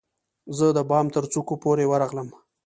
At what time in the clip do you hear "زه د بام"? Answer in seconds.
0.57-1.05